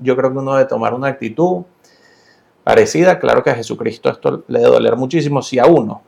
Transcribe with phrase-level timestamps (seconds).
[0.00, 1.64] yo creo que uno debe tomar una actitud
[2.64, 3.18] parecida.
[3.18, 5.42] Claro que a Jesucristo esto le debe doler muchísimo.
[5.42, 6.02] Si a uno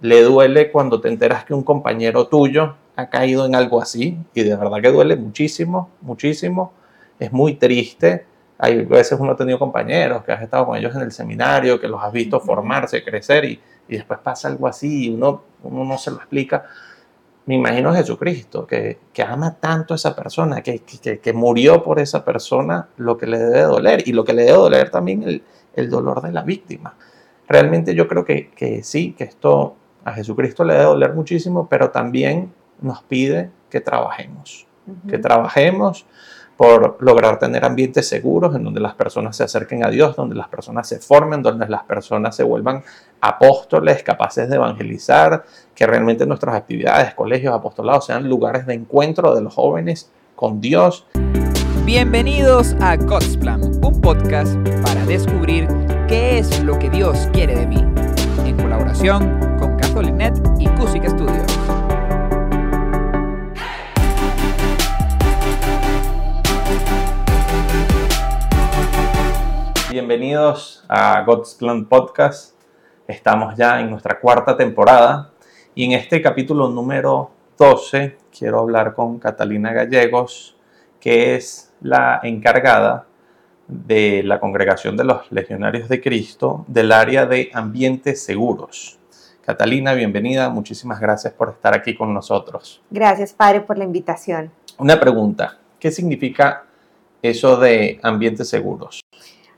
[0.00, 4.42] le duele cuando te enteras que un compañero tuyo ha caído en algo así, y
[4.42, 6.72] de verdad que duele muchísimo, muchísimo,
[7.18, 8.26] es muy triste.
[8.58, 11.86] Hay veces uno ha tenido compañeros que has estado con ellos en el seminario, que
[11.86, 15.96] los has visto formarse, crecer, y, y después pasa algo así y uno, uno no
[15.96, 16.64] se lo explica
[17.48, 21.82] me imagino a Jesucristo, que, que, ama tanto a esa persona, que, que, que, murió
[21.82, 25.22] por esa persona, lo que le debe doler y lo que le debe doler también
[25.22, 25.42] el,
[25.74, 26.94] el dolor de la víctima.
[27.48, 31.90] Realmente yo creo que, que sí, que esto a Jesucristo le debe doler muchísimo, pero
[31.90, 34.66] también nos pide que trabajemos,
[35.08, 36.04] que trabajemos
[36.58, 40.48] por lograr tener ambientes seguros en donde las personas se acerquen a Dios, donde las
[40.48, 42.82] personas se formen, donde las personas se vuelvan
[43.20, 49.42] apóstoles capaces de evangelizar, que realmente nuestras actividades, colegios, apostolados sean lugares de encuentro de
[49.42, 51.06] los jóvenes con Dios.
[51.84, 55.68] Bienvenidos a God's Plan, un podcast para descubrir
[56.08, 57.84] qué es lo que Dios quiere de mí,
[58.44, 60.57] en colaboración con Catholic y
[70.08, 72.54] Bienvenidos a God's Plan Podcast.
[73.06, 75.32] Estamos ya en nuestra cuarta temporada
[75.74, 80.56] y en este capítulo número 12 quiero hablar con Catalina Gallegos,
[80.98, 83.04] que es la encargada
[83.66, 88.98] de la Congregación de los Legionarios de Cristo del área de ambientes seguros.
[89.44, 92.80] Catalina, bienvenida, muchísimas gracias por estar aquí con nosotros.
[92.88, 94.50] Gracias, Padre, por la invitación.
[94.78, 96.64] Una pregunta, ¿qué significa
[97.20, 99.02] eso de ambientes seguros?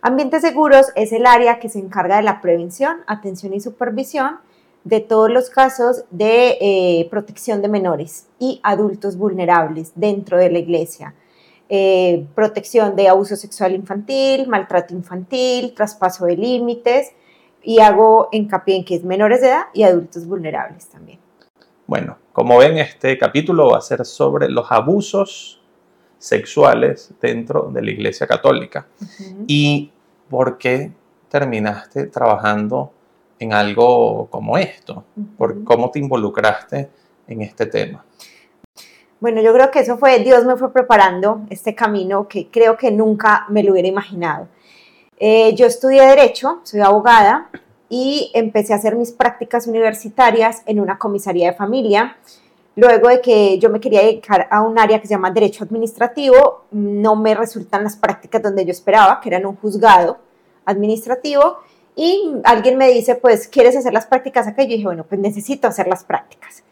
[0.03, 4.39] Ambientes seguros es el área que se encarga de la prevención, atención y supervisión
[4.85, 10.59] de todos los casos de eh, protección de menores y adultos vulnerables dentro de la
[10.59, 11.15] iglesia.
[11.69, 17.13] Eh, protección de abuso sexual infantil, maltrato infantil, traspaso de límites
[17.63, 21.19] y hago hincapié en que es menores de edad y adultos vulnerables también.
[21.87, 25.60] Bueno, como ven, este capítulo va a ser sobre los abusos
[26.21, 28.87] sexuales dentro de la Iglesia Católica.
[29.49, 29.91] ¿Y
[30.29, 30.93] por qué
[31.29, 32.93] terminaste trabajando
[33.39, 35.05] en algo como esto?
[35.37, 36.91] ¿Por ¿Cómo te involucraste
[37.27, 38.05] en este tema?
[39.19, 42.91] Bueno, yo creo que eso fue, Dios me fue preparando este camino que creo que
[42.91, 44.49] nunca me lo hubiera imaginado.
[45.19, 47.51] Eh, yo estudié Derecho, soy abogada
[47.89, 52.17] y empecé a hacer mis prácticas universitarias en una comisaría de familia
[52.81, 56.65] Luego de que yo me quería dedicar a un área que se llama Derecho Administrativo,
[56.71, 60.17] no me resultan las prácticas donde yo esperaba, que eran un juzgado
[60.65, 61.59] administrativo,
[61.95, 64.63] y alguien me dice, pues, ¿quieres hacer las prácticas acá?
[64.63, 66.65] Y yo dije, bueno, pues necesito hacer las prácticas.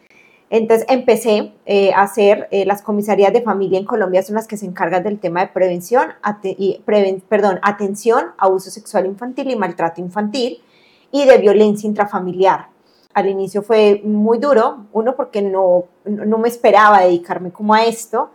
[0.49, 4.57] Entonces empecé eh, a hacer eh, las comisarías de familia en Colombia, son las que
[4.57, 6.83] se encargan del tema de prevención, y,
[7.29, 10.63] perdón, atención, abuso sexual infantil y maltrato infantil
[11.13, 12.69] y de violencia intrafamiliar
[13.19, 18.31] al inicio fue muy duro, uno porque no, no me esperaba dedicarme como a esto,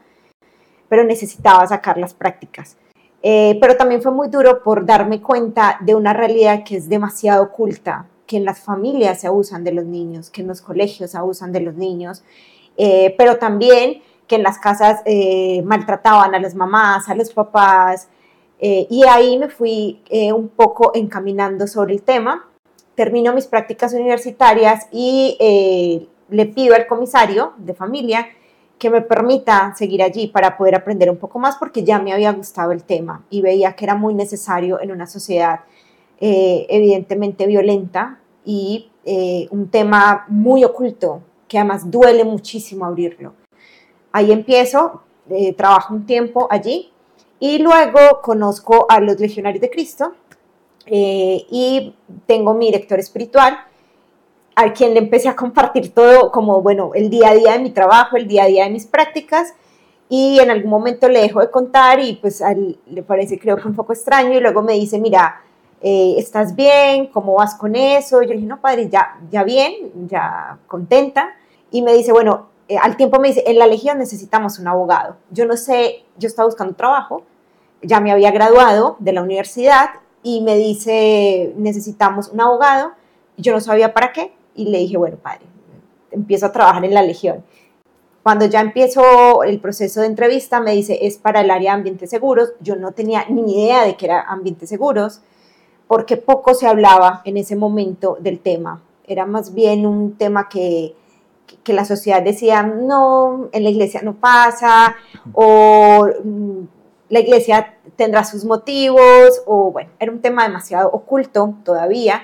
[0.90, 2.78] pero necesitaba sacar las prácticas.
[3.22, 7.44] Eh, pero también fue muy duro por darme cuenta de una realidad que es demasiado
[7.44, 11.18] oculta, que en las familias se abusan de los niños, que en los colegios se
[11.18, 12.24] abusan de los niños,
[12.78, 18.10] eh, pero también que en las casas eh, maltrataban a las mamás, a los papás,
[18.66, 20.02] y ahí me fui
[20.34, 22.46] un poco encaminando sobre el tema
[22.96, 28.28] termino mis prácticas universitarias y eh, le pido al comisario de familia
[28.78, 32.32] que me permita seguir allí para poder aprender un poco más porque ya me había
[32.34, 35.62] gustado el tema y veía que era muy necesario en una sociedad
[36.20, 43.34] eh, evidentemente violenta y eh, un tema muy oculto que además duele muchísimo abrirlo.
[44.12, 45.02] Ahí empiezo,
[45.56, 46.92] trabajo un tiempo allí
[47.40, 50.14] y luego conozco a los legionarios de Cristo,
[50.86, 51.96] eh, y
[52.26, 53.58] tengo mi director espiritual,
[54.56, 57.72] a quien le empecé a compartir todo como, bueno, el día a día de mi
[57.72, 59.54] trabajo, el día a día de mis prácticas,
[60.10, 63.68] y en algún momento le dejo de contar y pues a le parece creo que
[63.68, 65.42] un poco extraño y luego me dice, mira,
[65.82, 67.08] eh, ¿estás bien?
[67.08, 68.22] ¿Cómo vas con eso?
[68.22, 71.36] Yo le dije, no, padre, ya, ya bien, ya contenta.
[71.72, 75.18] Y me dice, bueno, eh, al tiempo me dice, en la Legión necesitamos un abogado.
[75.32, 77.24] Yo no sé, yo estaba buscando trabajo,
[77.82, 79.90] ya me había graduado de la universidad
[80.22, 82.92] y me dice, necesitamos un abogado.
[83.38, 85.46] Yo no sabía para qué y le dije, bueno, padre,
[86.12, 87.44] empiezo a trabajar en la Legión.
[88.24, 92.10] Cuando ya empiezo el proceso de entrevista, me dice, es para el área de ambientes
[92.10, 92.54] seguros.
[92.62, 95.22] Yo no tenía ni idea de que era ambientes seguros,
[95.88, 98.82] porque poco se hablaba en ese momento del tema.
[99.06, 100.96] Era más bien un tema que,
[101.64, 104.96] que la sociedad decía, no, en la iglesia no pasa,
[105.34, 106.08] o
[107.10, 112.24] la iglesia tendrá sus motivos o bueno, era un tema demasiado oculto todavía.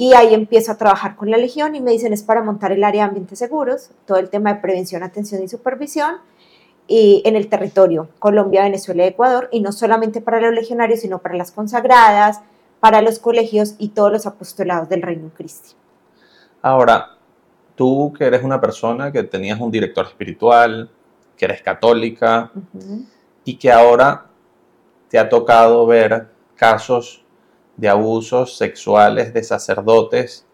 [0.00, 2.84] Y ahí empiezo a trabajar con la Legión y me dicen es para montar el
[2.84, 6.14] área de ambientes seguros, todo el tema de prevención, atención y supervisión
[6.86, 11.18] y en el territorio Colombia, Venezuela y Ecuador, y no solamente para los legionarios, sino
[11.18, 12.40] para las consagradas,
[12.80, 15.74] para los colegios y todos los apostolados del Reino Cristo.
[16.62, 17.18] Ahora,
[17.74, 20.90] tú que eres una persona que tenías un director espiritual,
[21.36, 22.50] que eres católica
[23.44, 24.28] y que ahora
[25.10, 27.22] te ha tocado ver casos
[27.80, 30.44] de abusos sexuales de sacerdotes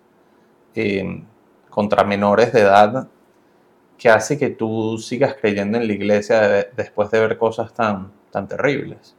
[0.77, 1.25] eh,
[1.69, 3.09] contra menores de edad,
[3.99, 8.47] que hace que tú sigas creyendo en la iglesia después de ver cosas tan, tan
[8.47, 9.17] terribles?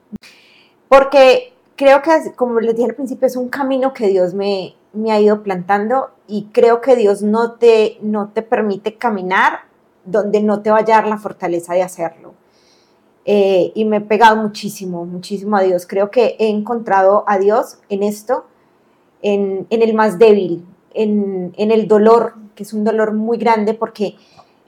[0.87, 5.11] Porque creo que, como les dije al principio, es un camino que Dios me, me
[5.11, 9.65] ha ido plantando y creo que Dios no te, no te permite caminar
[10.05, 12.33] donde no te vaya a dar la fortaleza de hacerlo.
[13.29, 15.85] Eh, y me he pegado muchísimo, muchísimo a Dios.
[15.85, 18.45] Creo que he encontrado a Dios en esto,
[19.21, 24.15] en, en el más débil, en, el dolor, que es un dolor muy grande porque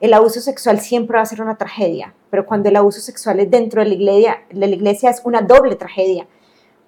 [0.02, 3.50] el abuso sexual siempre va a ser una tragedia, pero cuando el abuso sexual es
[3.50, 6.28] dentro de la iglesia, la iglesia es una doble tragedia,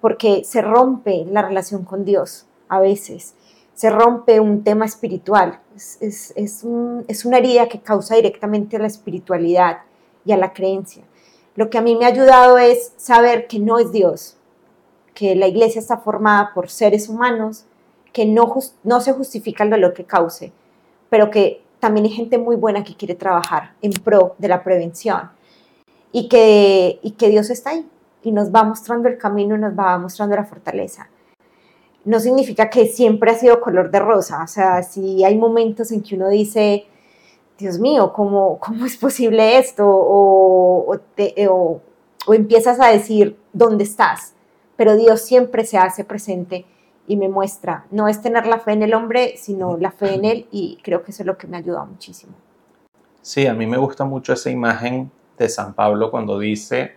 [0.02, 3.34] porque se rompe la relación con Dios a veces,
[3.72, 8.86] se rompe un tema espiritual, es, es, es una herida que causa directamente a la
[8.86, 9.78] espiritualidad
[10.24, 11.04] y a la creencia.
[11.54, 14.36] Lo que a mí me ha ayudado es saber que no es Dios,
[15.14, 17.64] que la iglesia está formada por seres humanos,
[18.12, 20.52] que no, se justifica el dolor que cause,
[21.10, 25.30] pero que también hay gente muy buena que quiere trabajar en pro de la prevención
[26.12, 27.86] y que Dios está ahí
[28.22, 31.08] y nos va mostrando el camino y nos va mostrando la fortaleza.
[32.04, 36.02] No significa que siempre ha sido color de rosa, o sea, si hay momentos en
[36.02, 36.86] que uno dice,
[37.62, 39.86] Dios mío, ¿cómo, cómo es posible esto?
[39.86, 41.80] O, o,
[42.26, 44.34] o, empiezas a decir, ¿dónde estás?
[44.74, 46.66] Pero Dios siempre se hace presente
[47.06, 47.86] y me muestra.
[47.92, 51.04] No es tener la fe en el hombre, sino la fe en Él y creo
[51.04, 52.32] que eso es lo que me ha ayudado muchísimo.
[53.20, 56.96] Sí, a mí me gusta mucho esa imagen de San Pablo cuando dice,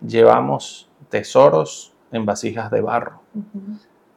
[0.00, 3.20] llevamos tesoros en vasijas de barro.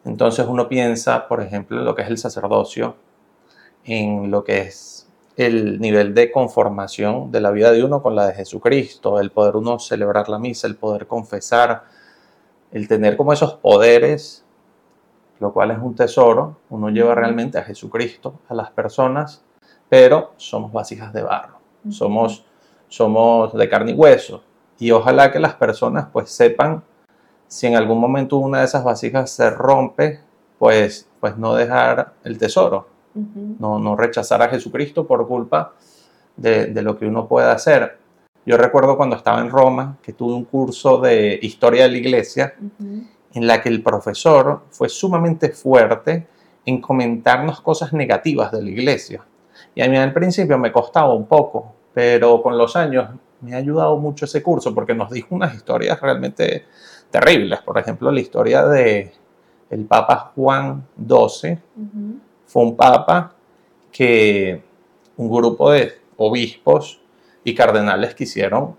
[0.05, 2.95] Entonces uno piensa, por ejemplo, en lo que es el sacerdocio,
[3.83, 5.02] en lo que es
[5.35, 9.55] el nivel de conformación de la vida de uno con la de Jesucristo, el poder
[9.55, 11.83] uno celebrar la misa, el poder confesar,
[12.71, 14.45] el tener como esos poderes,
[15.39, 19.43] lo cual es un tesoro, uno lleva realmente a Jesucristo, a las personas,
[19.89, 21.57] pero somos vasijas de barro,
[21.89, 22.45] somos,
[22.87, 24.43] somos de carne y hueso,
[24.79, 26.83] y ojalá que las personas pues sepan
[27.47, 30.21] si en algún momento una de esas vasijas se rompe,
[30.57, 35.73] pues, pues no dejar el tesoro, no, no rechazar a Jesucristo por culpa
[36.35, 37.97] de, lo que uno puede hacer.
[38.45, 42.55] Yo recuerdo cuando estaba en Roma que tuve un curso de historia de la iglesia
[43.33, 46.27] en la que el profesor fue sumamente fuerte
[46.65, 49.23] en comentarnos cosas negativas de la iglesia.
[49.75, 53.09] Y a mí al principio me costaba un poco, pero con los años
[53.41, 56.65] me ha ayudado mucho ese curso porque nos dijo unas historias realmente
[57.11, 57.61] terribles.
[57.61, 59.11] Por ejemplo, la historia de
[59.69, 61.59] el Papa Juan XII,
[62.53, 63.33] fue un papa
[63.91, 64.61] que
[65.17, 67.01] un grupo de obispos
[67.43, 68.75] y cardenales quisieron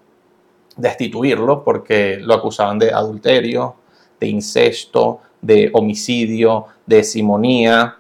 [0.77, 3.75] destituirlo porque lo acusaban de adulterio,
[4.21, 7.97] de incesto, de homicidio, de simonía.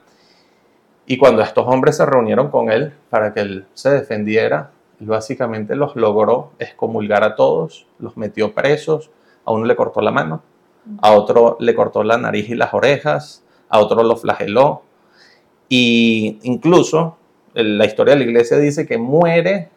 [1.07, 5.75] Y cuando estos hombres se reunieron con él para que él se defendiera, él básicamente
[5.75, 9.11] los logró excomulgar a todos, los metió presos,
[9.45, 10.41] a uno le cortó la mano,
[11.03, 14.85] a otro le cortó la nariz y las orejas, a otro lo flageló,
[15.69, 17.17] y incluso
[17.55, 19.71] la historia de la iglesia dice que muere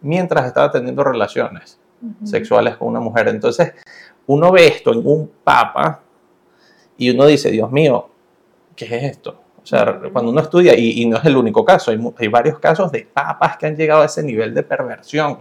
[0.00, 1.78] mientras estaba teniendo relaciones
[2.22, 3.28] sexuales con una mujer.
[3.28, 3.72] Entonces,
[4.26, 6.00] uno ve esto en un papa
[6.96, 8.08] y uno dice, Dios mío,
[8.76, 9.40] ¿qué es esto?
[9.62, 13.08] O sea, cuando uno estudia, y, no es el único caso, hay, varios casos de
[13.10, 15.38] papas que han llegado a ese nivel de perversión.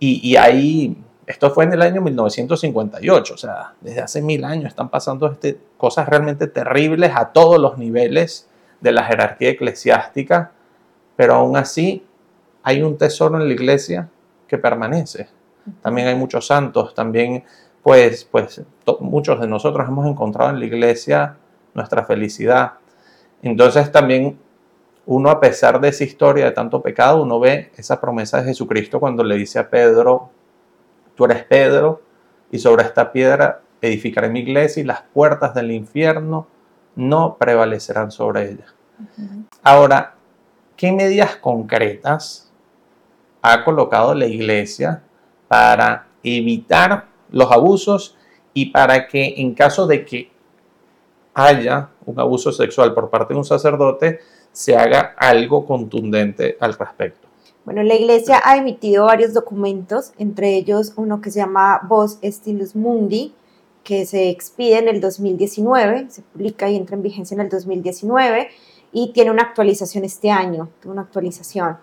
[0.00, 4.66] y, y ahí, esto fue en el año 1958, o sea, desde hace mil años
[4.66, 8.49] están pasando este, cosas realmente terribles a todos los niveles
[8.80, 10.52] de la jerarquía eclesiástica,
[11.16, 12.04] pero aún así
[12.62, 14.08] hay un tesoro en la iglesia
[14.46, 15.28] que permanece.
[15.82, 17.44] También hay muchos santos, también
[17.82, 18.62] pues, pues
[19.00, 21.36] muchos de nosotros hemos encontrado en la iglesia
[21.74, 22.72] nuestra felicidad.
[23.42, 24.38] Entonces también
[25.06, 29.00] uno a pesar de esa historia de tanto pecado, uno ve esa promesa de Jesucristo
[29.00, 30.30] cuando le dice a Pedro,
[31.14, 32.02] tú eres Pedro
[32.50, 36.46] y sobre esta piedra edificaré mi iglesia y las puertas del infierno
[37.00, 38.66] no prevalecerán sobre ella.
[39.62, 40.14] Ahora,
[40.76, 42.50] ¿qué medidas concretas
[43.42, 45.02] ha colocado la iglesia
[45.48, 48.16] para evitar los abusos
[48.52, 50.30] y para que en caso de que
[51.34, 54.20] haya un abuso sexual por parte de un sacerdote,
[54.52, 57.28] se haga algo contundente al respecto.
[57.64, 62.74] Bueno, la Iglesia ha emitido varios documentos, entre ellos uno que se llama Voz Stilus
[62.74, 63.34] Mundi,
[63.84, 68.48] que se expide en el 2019, se publica y entra en vigencia en el 2019
[68.92, 71.78] y tiene una actualización este año, una actualización.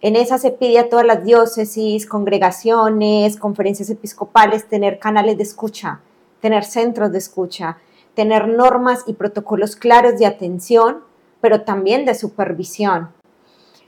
[0.00, 6.00] En esa se pide a todas las diócesis, congregaciones, conferencias episcopales tener canales de escucha,
[6.40, 7.78] tener centros de escucha,
[8.14, 11.04] tener normas y protocolos claros de atención,
[11.40, 13.10] pero también de supervisión.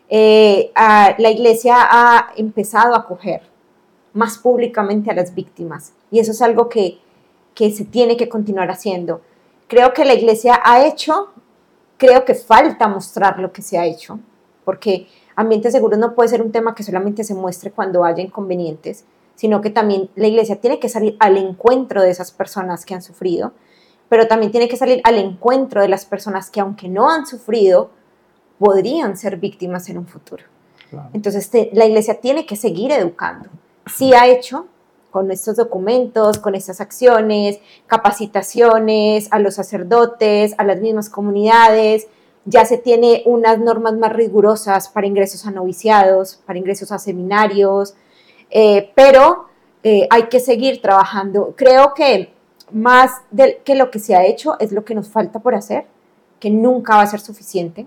[0.08, 3.42] Eh, la iglesia ha empezado a acoger
[4.12, 6.98] más públicamente a las víctimas y eso es algo que,
[7.54, 9.20] que se tiene que continuar haciendo.
[9.68, 11.32] Creo que la iglesia ha hecho,
[11.96, 14.18] creo que falta mostrar lo que se ha hecho,
[14.64, 15.06] porque
[15.36, 19.60] ambiente seguro no puede ser un tema que solamente se muestre cuando haya inconvenientes, sino
[19.60, 23.52] que también la iglesia tiene que salir al encuentro de esas personas que han sufrido,
[24.08, 27.90] pero también tiene que salir al encuentro de las personas que aunque no han sufrido,
[28.58, 30.44] podrían ser víctimas en un futuro.
[31.12, 33.48] Entonces la iglesia tiene que seguir educando.
[33.86, 34.66] Sí ha hecho
[35.14, 42.08] con estos documentos, con estas acciones, capacitaciones a los sacerdotes, a las mismas comunidades,
[42.46, 47.94] ya se tiene unas normas más rigurosas para ingresos a noviciados, para ingresos a seminarios,
[48.50, 49.46] eh, pero
[49.84, 51.54] eh, hay que seguir trabajando.
[51.56, 52.32] Creo que
[52.72, 55.86] más de, que lo que se ha hecho es lo que nos falta por hacer,
[56.40, 57.86] que nunca va a ser suficiente.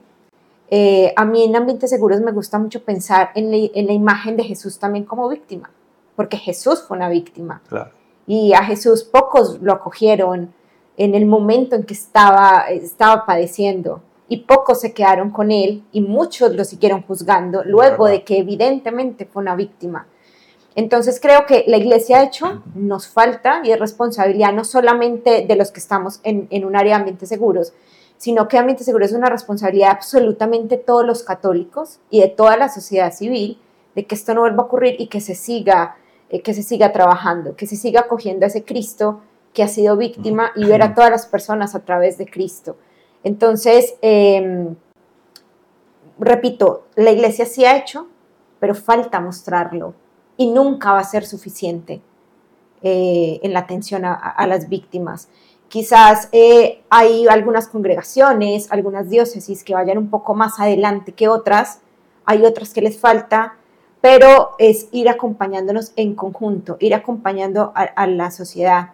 [0.69, 4.79] Eh, a mí en ambientes seguros me gusta mucho pensar en la, imagen de Jesús
[4.79, 5.69] también como víctima,
[6.17, 7.61] porque Jesús fue una víctima.
[8.25, 10.51] Y a Jesús pocos lo acogieron
[10.97, 16.01] en el momento en que estaba, estaba padeciendo y pocos se quedaron con él y
[16.01, 20.07] muchos lo siguieron juzgando luego de que evidentemente fue una víctima.
[20.75, 25.55] Entonces creo que la iglesia ha hecho, nos falta y es responsabilidad no solamente de
[25.55, 27.73] los que estamos en, un área de ambientes seguros,
[28.17, 32.57] sino que ambientes seguros es una responsabilidad absolutamente de todos los católicos y de toda
[32.57, 33.59] la sociedad civil
[33.93, 35.95] de que esto no vuelva a ocurrir y que se siga,
[36.29, 39.21] eh, que se siga trabajando, que se siga acogiendo a ese Cristo
[39.53, 42.77] que ha sido víctima y ver a todas las personas a través de Cristo.
[43.23, 44.75] Entonces, em,
[46.19, 48.07] repito, la iglesia sí ha hecho,
[48.59, 49.95] pero falta mostrarlo
[50.37, 52.01] y nunca va a ser suficiente
[52.83, 55.29] eh, en la atención a, las víctimas.
[55.67, 61.81] Quizás eh, hay algunas congregaciones, algunas diócesis que vayan un poco más adelante que otras,
[62.25, 63.56] hay otras que les falta,
[64.07, 68.91] pero es ir acompañándonos en conjunto, ir acompañando a la sociedad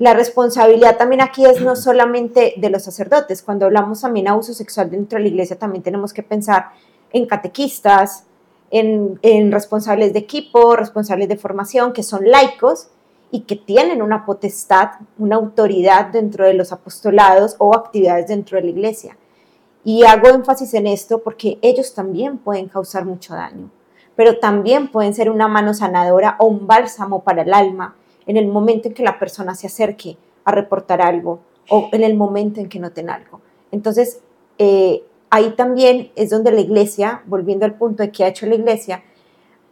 [0.00, 3.42] la responsabilidad también aquí es no solamente de los sacerdotes.
[3.42, 6.70] Cuando hablamos también de abuso sexual dentro de la iglesia, también tenemos que pensar
[7.12, 8.24] en catequistas,
[8.70, 12.88] en, responsables de equipo, responsables de formación, que son laicos
[13.30, 18.64] y que tienen una potestad, una autoridad dentro de los apostolados o actividades dentro de
[18.64, 19.18] la iglesia.
[19.84, 23.68] Y hago énfasis en esto porque ellos también pueden causar mucho daño,
[24.16, 28.46] pero también pueden ser una mano sanadora o un bálsamo para el alma en el
[28.46, 32.68] momento en que la persona se acerque a reportar algo o en el momento en
[32.68, 33.40] que noten algo.
[33.70, 34.20] Entonces,
[34.58, 38.56] eh, ahí también es donde la iglesia, volviendo al punto de que ha hecho la
[38.56, 39.02] iglesia,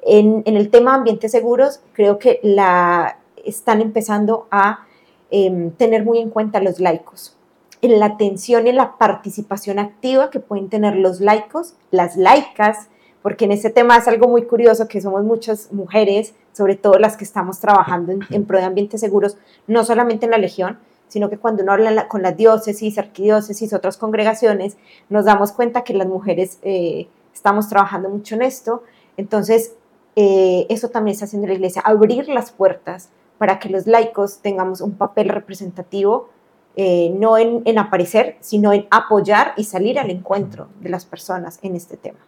[0.03, 4.87] en, el tema de ambientes seguros, creo que la están empezando a
[5.31, 7.37] em, tener muy en cuenta los laicos,
[7.83, 12.89] en la atención y en la participación activa que pueden tener los laicos, las laicas,
[13.23, 17.17] porque en ese tema es algo muy curioso que somos muchas mujeres, sobre todo las
[17.17, 21.39] que estamos trabajando en, pro de ambientes seguros, no solamente en la Legión, sino que
[21.39, 24.77] cuando uno habla con las diócesis, arquidiócesis, otras congregaciones,
[25.09, 28.83] nos damos cuenta que las mujeres eh, estamos trabajando mucho en esto.
[29.17, 29.75] Entonces,
[30.17, 33.09] eh, eso también está haciendo la iglesia, abrir las puertas
[33.39, 36.29] para que los laicos tengamos un papel representativo,
[36.77, 41.75] eh, no en aparecer, sino en apoyar y salir al encuentro de las personas en
[41.75, 42.19] este tema.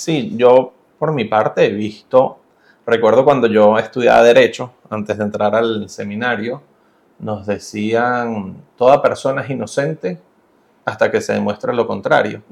[0.00, 2.38] Sí, yo por mi parte he visto,
[2.86, 6.62] recuerdo cuando yo estudiaba derecho, antes de entrar al seminario,
[7.18, 10.18] nos decían, toda persona es inocente
[10.86, 12.42] hasta que se demuestre lo contrario.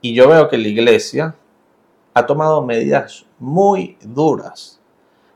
[0.00, 1.34] Y yo veo que la iglesia
[2.14, 4.78] ha tomado medidas muy duras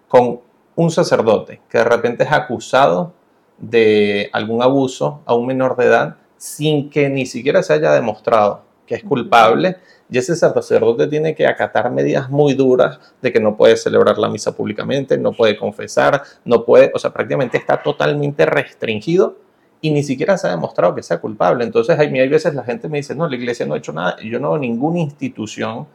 [0.07, 0.39] con
[0.77, 3.13] un sacerdote que de repente es acusado
[3.59, 8.63] de algún abuso a un menor de edad sin que ni siquiera se haya demostrado
[8.87, 9.79] que es culpable
[10.11, 14.29] y ese sacerdote tiene que acatar medidas muy duras de que no puede celebrar la
[14.29, 19.37] misa públicamente, no puede confesar, no puede, o sea, prácticamente está totalmente restringido
[19.81, 21.65] y ni siquiera se ha demostrado que sea culpable.
[21.65, 24.17] Entonces, hay, hay veces la gente me dice, no, la iglesia no ha hecho nada.
[24.23, 25.87] Yo no veo ninguna institución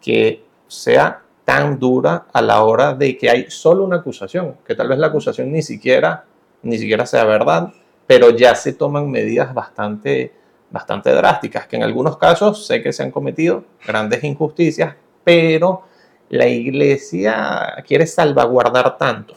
[0.00, 4.88] que sea tan dura a la hora de que hay solo una acusación, que tal
[4.88, 6.24] vez la acusación ni siquiera,
[6.62, 7.72] ni siquiera sea verdad,
[8.06, 10.32] pero ya se toman medidas bastante,
[10.70, 15.82] bastante drásticas, que en algunos casos sé que se han cometido grandes injusticias, pero
[16.28, 19.34] la iglesia quiere salvaguardar tanto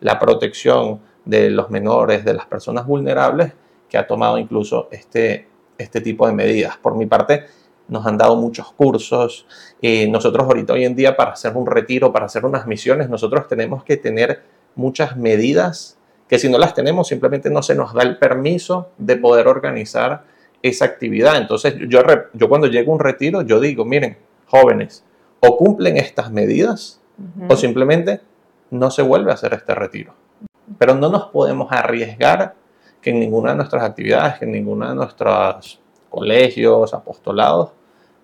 [0.00, 3.52] la protección de los menores, de las personas vulnerables,
[3.88, 6.76] que ha tomado incluso este, este tipo de medidas.
[6.78, 7.44] Por mi parte,
[7.88, 9.46] nos han dado muchos cursos.
[9.80, 13.46] Eh, nosotros ahorita hoy en día para hacer un retiro, para hacer unas misiones, nosotros
[13.46, 14.42] tenemos que tener
[14.74, 19.16] muchas medidas que si no las tenemos simplemente no se nos da el permiso de
[19.16, 20.24] poder organizar
[20.62, 21.36] esa actividad.
[21.36, 22.00] Entonces yo,
[22.32, 24.16] yo cuando llego a un retiro, yo digo, miren,
[24.46, 25.04] jóvenes,
[25.40, 27.00] o cumplen estas medidas
[27.48, 28.20] o simplemente
[28.70, 30.14] no se vuelve a hacer este retiro.
[30.78, 32.54] Pero no nos podemos arriesgar
[33.00, 37.72] que en ninguna de nuestras actividades, que en ninguna de nuestros colegios, apostolados,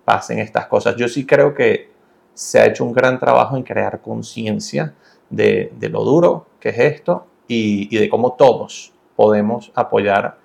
[0.05, 0.95] pasen estas cosas.
[0.95, 1.91] Yo sí creo que
[2.33, 4.93] se ha hecho un gran trabajo en crear conciencia
[5.29, 10.37] de, lo duro que es esto y, de cómo todos podemos apoyar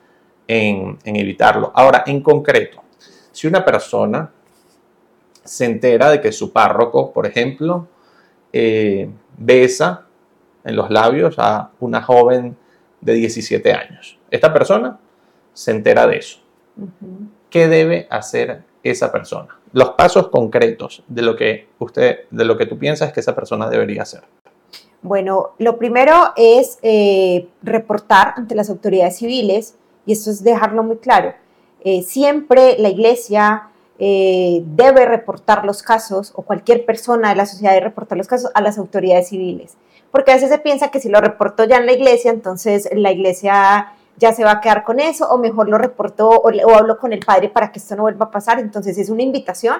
[0.48, 1.72] en, evitarlo.
[1.74, 2.82] Ahora, en concreto,
[3.32, 4.30] si una persona
[5.44, 7.86] se entera de que su párroco, por ejemplo,
[8.52, 10.06] eh, besa
[10.64, 12.56] en los labios a una joven
[13.00, 14.18] de 17 años.
[14.30, 14.98] Esta persona
[15.52, 16.38] se entera de eso.
[17.50, 19.58] ¿Qué debe hacer esa persona?
[19.72, 23.68] Los pasos concretos de lo que usted, de lo que tú piensas que esa persona
[23.68, 24.22] debería hacer.
[25.02, 30.96] Bueno, lo primero es eh, reportar ante las autoridades civiles, y esto es dejarlo muy
[30.96, 31.34] claro.
[31.82, 33.68] Eh, siempre la iglesia
[33.98, 38.50] eh, debe reportar los casos, o cualquier persona de la sociedad debe reportar los casos
[38.54, 39.76] a las autoridades civiles
[40.14, 43.10] porque a veces se piensa que si lo reportó ya en la iglesia, entonces la
[43.10, 46.98] iglesia ya se va a quedar con eso, o mejor lo reportó o, o hablo
[46.98, 48.60] con el padre para que esto no vuelva a pasar.
[48.60, 49.78] Entonces es una invitación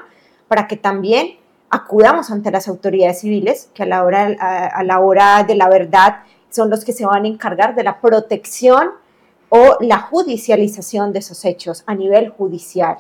[0.49, 1.37] para que también
[1.71, 6.23] acudamos ante las autoridades civiles, que a la hora, a, la hora de la verdad
[6.51, 8.91] son los que se van a encargar de la protección
[9.57, 12.97] o la judicialización de esos hechos a nivel judicial.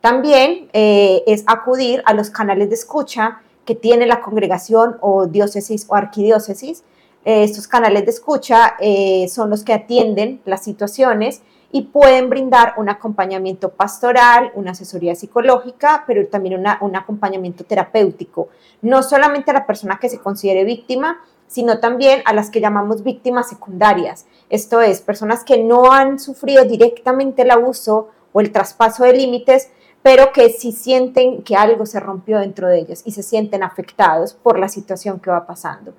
[0.00, 5.86] También eh, es acudir a los canales de escucha que tiene la congregación o diócesis
[5.88, 6.82] o arquidiócesis.
[7.24, 12.74] Eh, estos canales de escucha eh, son los que atienden las situaciones y pueden brindar
[12.76, 18.48] un acompañamiento pastoral, una asesoría psicológica, pero también un acompañamiento terapéutico,
[18.82, 21.20] no solamente a la persona que se considere víctima,
[21.54, 26.64] sino también a las que llamamos víctimas secundarias, esto es, personas que no han sufrido
[26.64, 29.70] directamente el abuso o el traspaso de límites,
[30.02, 34.34] pero que sí sienten que algo se rompió dentro de ellos y se sienten afectados
[34.34, 35.94] por la situación que va pasando.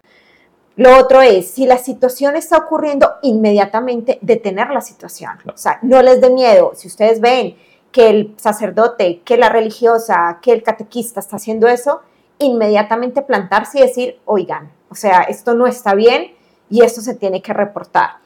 [0.75, 5.37] Lo otro es, si la situación está ocurriendo, inmediatamente detener la situación.
[5.47, 6.73] O sea, no les dé miedo.
[6.75, 7.55] Si ustedes ven
[7.93, 12.01] que el sacerdote, que la religiosa, que el catequista está haciendo eso,
[12.39, 16.33] inmediatamente plantarse y decir, oigan, o sea, esto no está bien
[16.69, 18.17] y esto se tiene que reportar.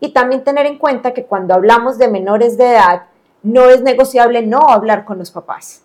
[0.00, 3.06] Y también tener en cuenta que cuando hablamos de menores de edad,
[3.42, 5.82] no es negociable no hablar con los papás.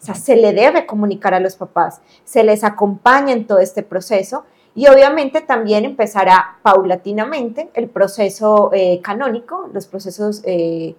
[0.00, 3.82] O sea, se le debe comunicar a los papás, se les acompaña en todo este
[3.82, 4.44] proceso
[4.74, 10.94] y obviamente también empezará paulatinamente el proceso eh, canónico, los procesos eh,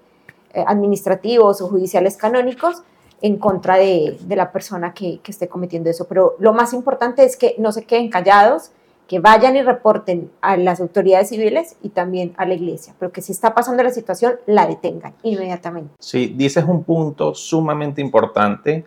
[0.54, 2.82] eh, administrativos o judiciales canónicos
[3.22, 6.08] en contra de, la persona que, que, esté cometiendo eso.
[6.08, 8.72] Pero lo más importante es que no se queden callados,
[9.08, 13.22] que vayan y reporten a las autoridades civiles y también a la iglesia, pero que
[13.22, 15.94] si está pasando la situación, la detengan inmediatamente.
[16.00, 18.86] Sí, dices un punto sumamente importante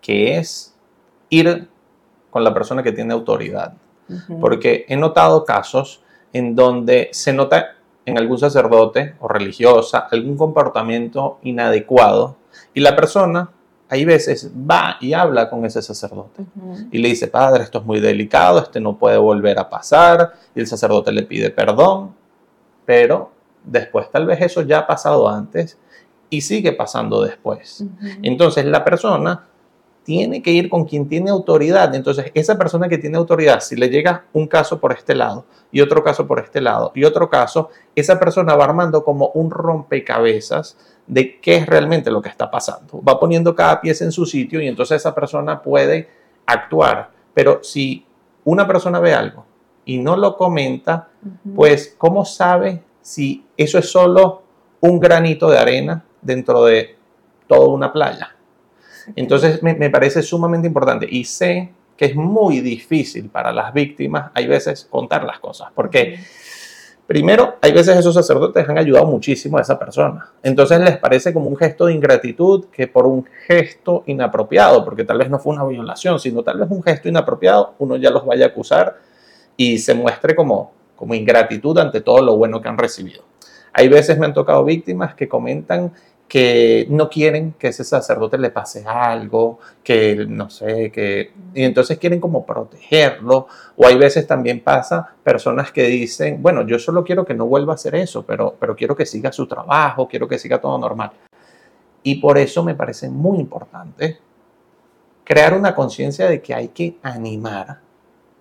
[0.00, 0.74] que es
[1.28, 1.68] ir
[2.30, 3.74] con la persona que tiene autoridad,
[4.40, 6.02] porque he notado casos
[6.32, 7.76] en donde se nota
[8.06, 12.36] en algún sacerdote o religiosa algún comportamiento inadecuado
[12.72, 13.50] y la persona
[13.88, 16.44] hay veces va y habla con ese sacerdote
[16.90, 20.60] y le dice, padre, esto es muy delicado, este no puede volver a pasar, y
[20.60, 22.14] el sacerdote le pide perdón,
[22.84, 23.32] pero
[23.64, 25.78] después tal vez eso ya ha pasado antes
[26.30, 27.84] y sigue pasando después.
[28.22, 29.46] Entonces la persona
[30.08, 31.94] tiene que ir con quien tiene autoridad.
[31.94, 35.82] Entonces, esa persona que tiene autoridad, si le llega un caso por este lado y
[35.82, 40.78] otro caso por este lado y otro caso, esa persona va armando como un rompecabezas
[41.06, 43.02] de qué es realmente lo que está pasando.
[43.06, 46.08] Va poniendo cada pieza en su sitio y entonces esa persona puede
[46.46, 47.10] actuar.
[47.34, 48.06] Pero si
[48.44, 49.44] una persona ve algo
[49.84, 51.10] y no lo comenta,
[51.54, 54.42] pues ¿cómo sabe si eso es solo
[54.80, 56.96] un granito de arena dentro de
[57.46, 58.37] toda una playa?
[59.16, 64.46] Entonces me, parece sumamente importante y sé que es muy difícil para las víctimas, hay
[64.46, 65.72] veces, contar las cosas.
[65.72, 66.18] ¿Por qué?
[67.06, 70.30] Primero, hay veces esos sacerdotes han ayudado muchísimo a esa persona.
[70.42, 75.18] Entonces les parece como un gesto de ingratitud que por un gesto inapropiado, porque tal
[75.18, 78.44] vez no fue una violación, sino tal vez un gesto inapropiado, uno ya los vaya
[78.44, 78.98] a acusar
[79.56, 83.22] y se muestre como, como ingratitud ante todo lo bueno que han recibido.
[83.72, 85.92] Hay veces me han tocado víctimas que comentan
[86.28, 91.32] que no quieren que ese sacerdote le pase algo, que no sé, que...
[91.54, 93.48] Y entonces quieren como protegerlo.
[93.76, 97.72] O hay veces también pasa personas que dicen, bueno, yo solo quiero que no vuelva
[97.72, 101.12] a hacer eso, pero, pero quiero que siga su trabajo, quiero que siga todo normal.
[102.02, 104.18] Y por eso me parece muy importante
[105.24, 107.80] crear una conciencia de que hay que animar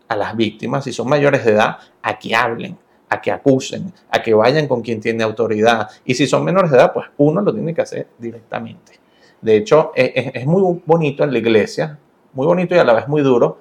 [0.10, 2.78] a las víctimas, si son mayores de edad, a que hablen,
[3.10, 5.90] a que acusen, a que vayan con quien tiene autoridad.
[6.06, 9.00] Y si son menores de edad, pues uno lo tiene que hacer directamente.
[9.42, 11.98] De hecho, e, e, es, muy bonito en la iglesia,
[12.34, 13.60] muy bonito y a la vez muy duro,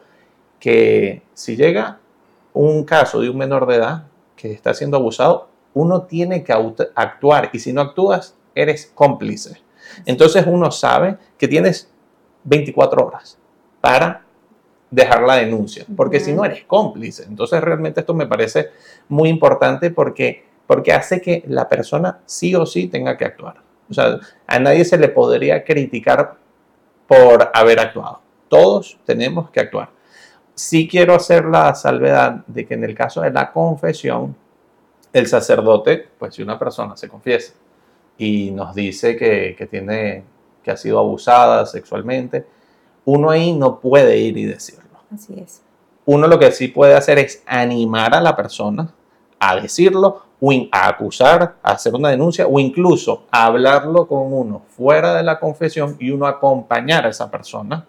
[0.58, 2.00] que si llega
[2.52, 4.04] un caso de un menor de edad
[4.34, 6.52] que está siendo abusado, uno tiene que
[6.94, 9.60] actuar y si no actúas, eres cómplice.
[10.06, 11.90] Entonces uno sabe que tienes
[12.44, 13.38] 24 horas
[13.80, 14.25] para
[14.90, 17.24] dejar la denuncia, porque si no eres cómplice.
[17.24, 18.70] Entonces realmente esto me parece
[19.08, 23.56] muy importante porque, porque hace que la persona sí o sí tenga que actuar.
[23.90, 26.36] O sea, a nadie se le podría criticar
[27.06, 28.20] por haber actuado.
[28.48, 29.90] Todos tenemos que actuar.
[30.54, 34.34] Sí quiero hacer la salvedad de que en el caso de la confesión,
[35.12, 37.54] el sacerdote, pues si una persona se confiesa
[38.18, 40.24] y nos dice que, que tiene,
[40.62, 42.46] que ha sido abusada sexualmente,
[43.06, 44.84] uno ahí no puede ir y decirlo.
[45.12, 45.62] Así es.
[46.04, 48.92] Uno lo que sí puede hacer es animar a la persona
[49.38, 54.62] a decirlo, o a acusar, a hacer una denuncia, o incluso a hablarlo con uno
[54.68, 57.86] fuera de la confesión y uno acompañar a esa persona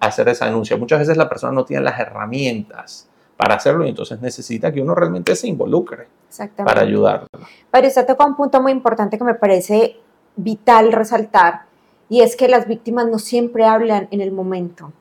[0.00, 0.76] a hacer esa denuncia.
[0.76, 4.94] Muchas veces la persona no tiene las herramientas para hacerlo y entonces necesita que uno
[4.94, 6.08] realmente se involucre
[6.56, 7.28] para ayudarlo.
[7.70, 9.96] Pero usted toca un punto muy importante que me parece
[10.34, 11.67] vital resaltar
[12.08, 14.92] y es que las víctimas no siempre hablan en el momento.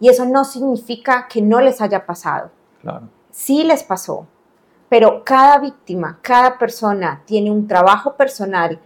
[0.00, 2.50] Y eso no significa que no les haya pasado.
[2.82, 3.08] Claro.
[3.30, 4.26] Sí les pasó,
[4.88, 8.78] pero cada víctima, cada persona tiene un trabajo personal,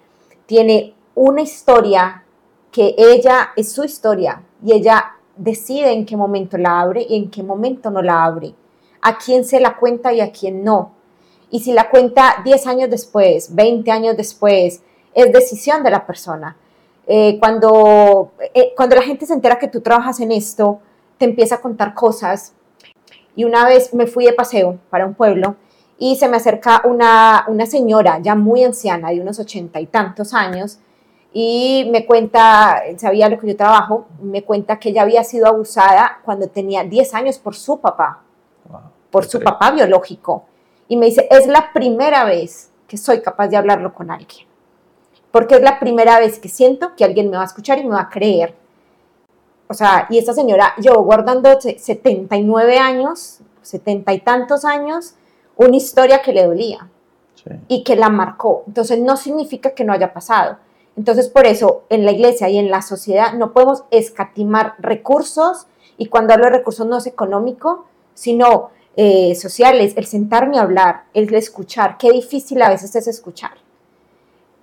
[0.46, 2.24] tiene una historia
[2.70, 7.30] que ella es su historia y ella decide en qué momento la abre y en
[7.30, 8.54] qué momento no la abre,
[9.02, 10.92] a quién se la cuenta y a quién no.
[11.50, 14.82] Y si la cuenta 10 años después, 20 años después,
[15.14, 16.56] es decisión de la persona.
[17.12, 20.78] Eh, cuando, eh, cuando la gente se entera que tú trabajas en esto,
[21.18, 22.54] te empieza a contar cosas.
[23.34, 25.56] Y una vez me fui de paseo para un pueblo
[25.98, 30.34] y se me acerca una, una señora ya muy anciana, de unos ochenta y tantos
[30.34, 30.78] años,
[31.32, 36.20] y me cuenta, sabía lo que yo trabajo, me cuenta que ella había sido abusada
[36.24, 38.22] cuando tenía 10 años por su papá,
[39.10, 40.44] por su papá biológico.
[40.86, 44.46] Y me dice, es la primera vez que soy capaz de hablarlo con alguien,
[45.30, 47.90] porque es la primera vez que siento que alguien me va a escuchar y me
[47.90, 48.54] va a creer
[49.70, 55.14] o sea, y esta señora llevó guardando 79 años, 70 y tantos años,
[55.54, 56.88] una historia que le dolía
[57.68, 58.64] y que la marcó.
[58.66, 60.56] Entonces no significa que no haya pasado.
[60.96, 66.06] Entonces por eso en la iglesia y en la sociedad no podemos escatimar recursos y
[66.06, 71.32] cuando hablo de recursos no es económico, sino eh, sociales, el sentarme a hablar, el
[71.32, 71.96] escuchar.
[71.96, 73.52] Qué difícil a veces es escuchar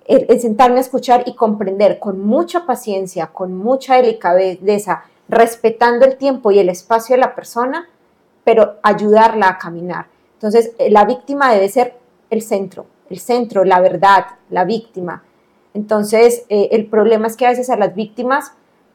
[0.07, 6.51] el, sentarme a escuchar y comprender con mucha paciencia, con mucha delicadeza, respetando el tiempo
[6.51, 7.89] y el espacio de la persona,
[8.43, 10.07] pero ayudarla a caminar.
[10.33, 11.95] Entonces, eh, la víctima debe ser
[12.29, 15.23] el centro, el centro, la verdad, la víctima.
[15.73, 18.53] Entonces, eh, el problema es que a veces a las víctimas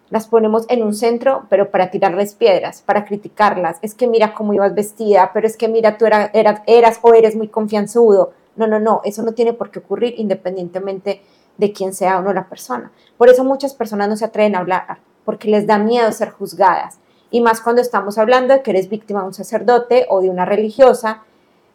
[0.08, 3.78] las ponemos en un centro, pero para tirarles piedras, para criticarlas.
[3.80, 7.48] Es que mira cómo ibas vestida, pero es que mira, tú eras o eres muy
[7.48, 11.22] confianzudo, no, no, no, eso no tiene por qué ocurrir independientemente
[11.58, 12.92] de quién sea o no la persona.
[13.16, 16.98] Por eso muchas personas no se atreven a hablar, porque les da miedo ser juzgadas.
[17.30, 20.44] Y más cuando estamos hablando de que eres víctima de un sacerdote o de una
[20.44, 21.22] religiosa,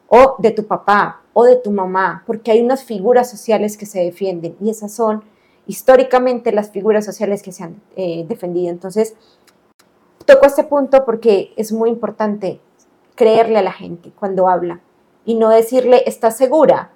[0.07, 3.99] o de tu papá o de tu mamá, porque hay unas figuras sociales que se
[3.99, 5.23] defienden y esas son
[5.67, 8.69] históricamente las figuras sociales que se han eh, defendido.
[8.69, 9.15] Entonces,
[10.25, 12.59] toco este punto porque es muy importante
[13.15, 14.79] creerle a la gente cuando habla
[15.27, 16.89] y no decirle, ¿estás segura?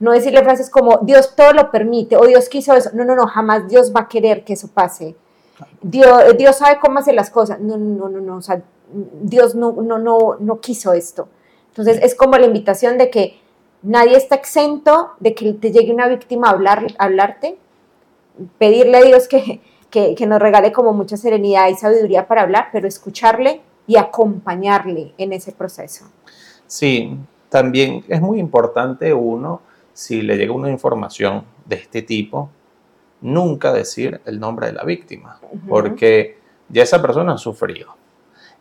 [0.00, 2.90] No decirle frases como, Dios todo lo permite o Dios quiso eso.
[2.92, 5.14] No, no, no, jamás Dios va a querer que eso pase.
[5.80, 7.60] Dios, Dios sabe cómo hacer las cosas.
[7.60, 8.60] No, no, no, no, o sea,
[9.22, 11.28] Dios no, no, no, no quiso esto.
[11.68, 13.38] Entonces es como la invitación de que
[13.82, 17.56] nadie está exento de que te llegue una víctima a, hablar, hablarte,
[18.58, 22.70] pedirle a Dios que, que, que nos regale como mucha serenidad y sabiduría para hablar,
[22.72, 26.06] pero escucharle y acompañarle en ese proceso.
[26.66, 27.16] Sí,
[27.56, 29.62] también es muy importante uno,
[29.94, 32.50] si le llega una información de este tipo,
[33.22, 36.38] nunca decir el nombre de la víctima, porque
[36.68, 37.96] ya esa persona ha sufrido.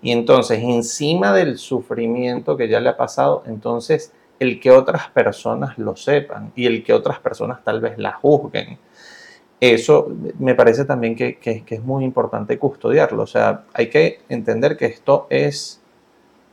[0.01, 5.77] Y entonces, encima del sufrimiento que ya le ha pasado, entonces el que otras personas
[5.77, 8.77] lo sepan y el que otras personas tal vez la juzguen.
[9.59, 13.23] Eso me parece también que, es muy importante custodiarlo.
[13.23, 15.81] O sea, hay que entender que esto es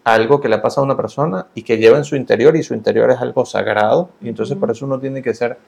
[0.04, 2.62] algo que le ha pasado a una persona y que lleva en su interior y
[2.62, 4.10] su interior es algo sagrado.
[4.20, 5.58] Y entonces por eso uno tiene que ser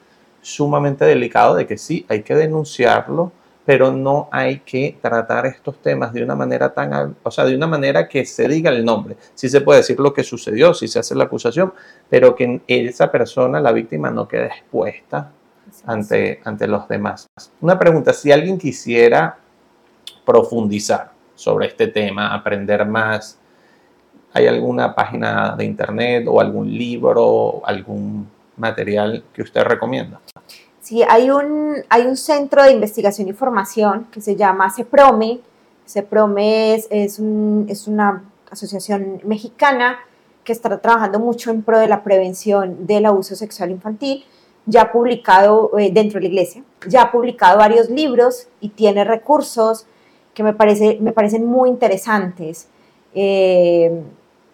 [0.41, 3.31] sumamente delicado de que sí, hay que denunciarlo,
[3.65, 7.65] pero no hay que tratar estos temas de una manera tan, o sea, de una
[7.65, 9.17] manera que se diga el nombre.
[9.33, 11.73] Sí se puede decir lo que sucedió, sí se hace la acusación,
[12.09, 15.31] pero que esa persona, la víctima, no quede expuesta
[15.85, 17.27] ante, ante los demás.
[17.61, 19.39] Una pregunta, si alguien quisiera
[20.25, 23.39] profundizar sobre este tema, aprender más,
[24.35, 30.19] ¿hay alguna página de internet o algún libro, algún material que usted recomienda?
[30.81, 35.39] Sí, hay un, hay un centro de investigación y formación que se llama CEPROME.
[35.87, 37.21] CEPROME es, es,
[37.67, 39.99] es una asociación mexicana
[40.43, 44.25] que está trabajando mucho en pro de la prevención del abuso sexual infantil.
[44.65, 49.05] Ya ha publicado eh, dentro de la iglesia, ya ha publicado varios libros y tiene
[49.05, 49.85] recursos
[50.33, 52.67] que me, parece, me parecen muy interesantes.
[53.13, 54.03] Eh,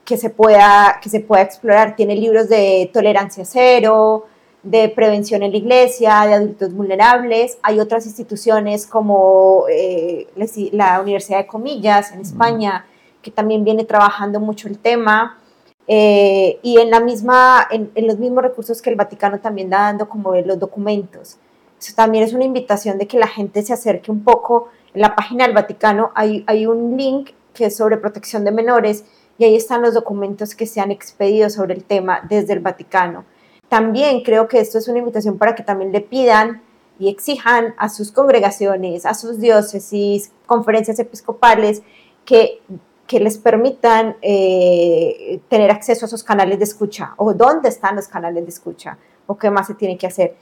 [0.05, 1.95] que se, pueda, que se pueda explorar.
[1.95, 4.25] Tiene libros de tolerancia cero,
[4.63, 7.57] de prevención en la iglesia, de adultos vulnerables.
[7.63, 10.27] Hay otras instituciones como eh,
[10.71, 12.85] la Universidad de Comillas en España,
[13.21, 15.37] que también viene trabajando mucho el tema.
[15.87, 20.07] Eh, y en, la misma, en, los mismos recursos que el Vaticano también da dando
[20.07, 21.37] como los documentos.
[21.79, 24.69] Eso también es una invitación de que la gente se acerque un poco.
[24.93, 29.03] En la página del Vaticano hay, hay un link que es sobre protección de menores
[29.37, 33.25] y ahí están los documentos que se han expedido sobre el tema desde el Vaticano
[33.71, 36.61] también creo que esto es una invitación para que también le pidan
[36.99, 41.81] y exijan a sus congregaciones, a sus diócesis, conferencias episcopales,
[42.25, 42.59] que,
[43.07, 48.09] que les permitan eh, tener acceso a esos canales de escucha o dónde están los
[48.09, 50.35] canales de escucha o qué más se tiene que hacer.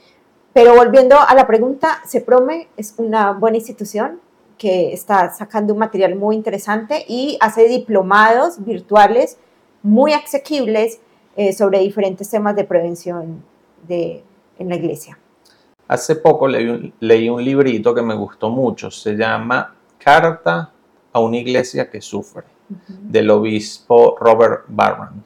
[0.52, 4.20] Pero volviendo a la pregunta, CEPROME es una buena institución
[4.60, 9.38] que está sacando un material muy interesante y hace diplomados virtuales
[9.82, 11.00] muy asequibles
[11.34, 13.42] eh, sobre diferentes temas de prevención
[13.88, 14.22] de,
[14.58, 15.18] en la iglesia.
[15.88, 20.70] Hace poco leí un, leí un librito que me gustó mucho, se llama Carta
[21.10, 22.44] a una iglesia que sufre,
[22.86, 25.24] del obispo Robert Barron.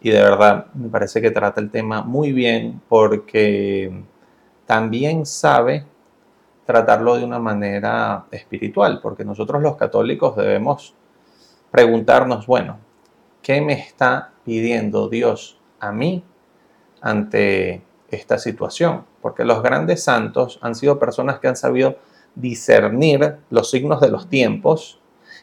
[0.00, 4.04] Y de verdad me parece que trata el tema muy bien porque
[4.64, 5.86] también sabe
[6.64, 10.94] tratarlo de una manera espiritual, porque nosotros los católicos debemos
[11.70, 12.78] preguntarnos, bueno,
[13.42, 16.22] ¿qué me está pidiendo Dios a mí
[17.00, 21.98] ante esta situación, porque los grandes santos han sido personas que han sabido
[22.34, 25.00] discernir los signos de los tiempos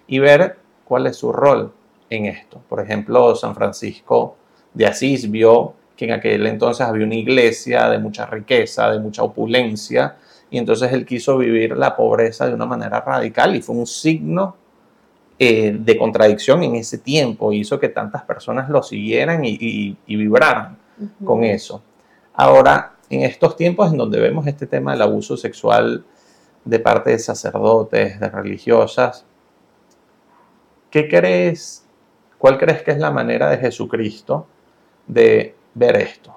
[0.07, 1.73] y ver cuál es su rol
[2.09, 2.61] en esto.
[2.67, 4.35] Por ejemplo, San Francisco
[4.73, 9.23] de Asís vio que en aquel entonces había una iglesia de mucha riqueza, de mucha
[9.23, 10.17] opulencia,
[10.51, 14.57] y entonces él quiso vivir la pobreza de una manera radical y fue un signo
[15.39, 20.77] eh, de contradicción en ese tiempo, hizo que tantas personas lo siguieran y, vibraran
[21.23, 21.81] con eso.
[22.33, 26.05] Ahora, en estos tiempos en donde vemos este tema del abuso sexual
[26.65, 29.25] de parte de sacerdotes, de religiosas,
[30.91, 31.87] ¿qué crees,
[32.37, 34.45] cuál crees que es la manera de Jesucristo
[35.07, 36.35] de ver esto?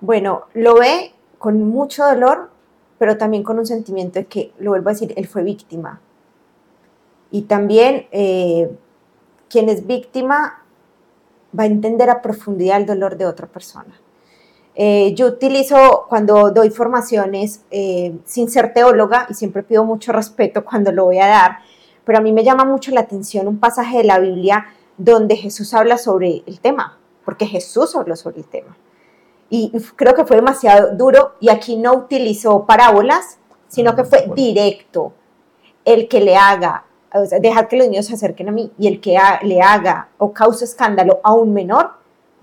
[0.00, 2.55] Bueno, lo ve con mucho dolor,
[2.98, 6.00] pero también con un sentimiento de que, lo vuelvo a decir, él fue víctima.
[7.30, 8.70] Y también eh,
[9.48, 10.62] quien es víctima
[11.58, 14.00] va a entender a profundidad el dolor de otra persona.
[14.74, 20.64] Eh, yo utilizo cuando doy formaciones, eh, sin ser teóloga, y siempre pido mucho respeto
[20.64, 21.58] cuando lo voy a dar,
[22.04, 24.66] pero a mí me llama mucho la atención un pasaje de la Biblia
[24.98, 28.76] donde Jesús habla sobre el tema, porque Jesús habló sobre el tema.
[29.48, 35.12] Y creo que fue demasiado duro y aquí no utilizó parábolas, sino que fue directo.
[35.84, 36.84] El que le haga
[37.40, 40.64] dejar que los niños se acerquen a mí y el que le haga o cause
[40.64, 41.92] escándalo a un menor,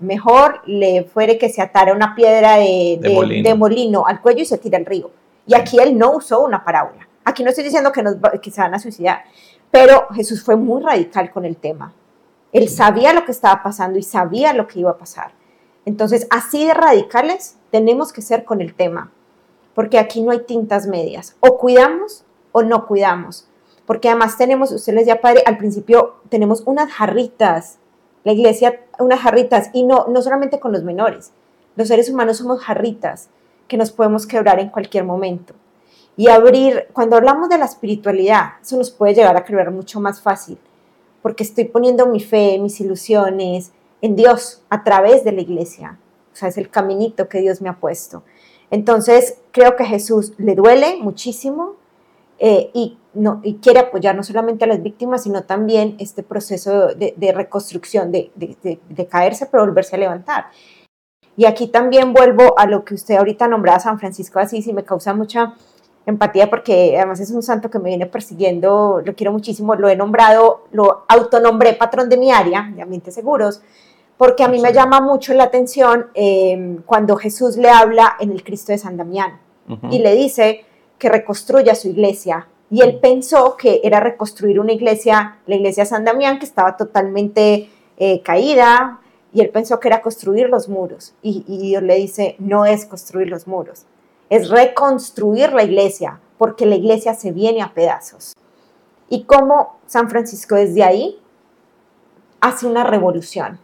[0.00, 4.06] mejor le fuere que se atara una piedra de, molino.
[4.06, 5.10] al cuello y se tire al río.
[5.46, 7.06] Y aquí él no usó una parábola.
[7.24, 9.24] Aquí no estoy diciendo que, nos, que se van a suicidar,
[9.70, 11.92] pero Jesús fue muy radical con el tema.
[12.52, 15.32] Él sabía lo que estaba pasando y sabía lo que iba a pasar.
[15.86, 19.12] Entonces, así de radicales tenemos que ser con el tema,
[19.74, 21.36] porque aquí no hay tintas medias.
[21.40, 23.48] O cuidamos o no cuidamos
[23.86, 27.78] porque además tenemos, usted les ya padre, al principio tenemos unas jarritas
[28.24, 31.32] La iglesia, unas jarritas, y no, no solamente con los menores.
[31.76, 33.28] Los seres humanos somos jarritas
[33.68, 35.52] que nos podemos quebrar en cualquier momento.
[36.16, 40.22] Y abrir, cuando hablamos de la espiritualidad, eso nos puede llevar a creer mucho más
[40.22, 40.56] fácil,
[41.20, 43.72] porque estoy poniendo mi fe, mis ilusiones
[44.04, 45.98] en Dios a través de la iglesia.
[46.30, 48.22] O sea, es el caminito que Dios me ha puesto.
[48.70, 51.76] Entonces, creo que Jesús le duele muchísimo
[52.38, 56.88] eh, y, no, y quiere apoyar no solamente a las víctimas, sino también este proceso
[56.88, 60.48] de, de reconstrucción, de, de, de, caerse, pero volverse a levantar.
[61.34, 64.74] Y aquí también vuelvo a lo que usted ahorita nombraba San Francisco de Asís y
[64.74, 65.54] me causa mucha
[66.04, 69.96] empatía porque además es un santo que me viene persiguiendo, lo quiero muchísimo, lo he
[69.96, 73.62] nombrado, lo autonombré patrón de mi área, de ambientes seguros,
[74.16, 78.44] porque a mí me llama mucho la atención eh, cuando Jesús le habla en el
[78.44, 79.40] Cristo de San Damián
[79.90, 80.64] y le dice
[80.98, 82.48] que reconstruya su iglesia.
[82.70, 86.76] Y él pensó que era reconstruir una iglesia, la iglesia de San Damián, que estaba
[86.76, 89.00] totalmente eh, caída,
[89.32, 91.14] y él pensó que era construir los muros.
[91.22, 93.84] Y, y Dios le dice, no es construir los muros,
[94.28, 98.34] es reconstruir la iglesia, porque la iglesia se viene a pedazos.
[99.08, 101.18] Y como San Francisco desde ahí
[102.40, 103.58] hace una revolución.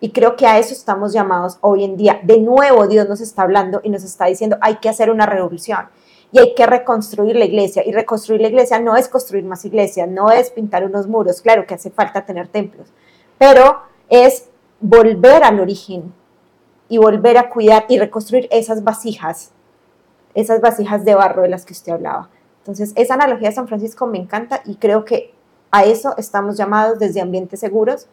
[0.00, 2.20] Y creo que a eso estamos llamados hoy en día.
[2.22, 5.88] De nuevo Dios nos está hablando y nos está diciendo, hay que hacer una revolución
[6.32, 7.82] y hay que reconstruir la iglesia.
[7.86, 11.66] Y reconstruir la iglesia no es construir más iglesias, no es pintar unos muros, claro
[11.66, 12.88] que hace falta tener templos,
[13.38, 14.48] pero es
[14.80, 16.14] volver al origen
[16.88, 19.52] y volver a cuidar y reconstruir esas vasijas,
[20.34, 22.30] esas vasijas de barro de las que usted hablaba.
[22.58, 25.34] Entonces, esa analogía de San Francisco me encanta y creo que
[25.70, 28.08] a eso estamos llamados desde ambientes seguros